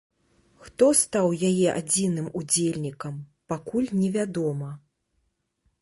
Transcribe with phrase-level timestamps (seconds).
[0.67, 3.21] Хто стаў яе адзіным удзельнікам,
[3.55, 4.69] пакуль не вядома.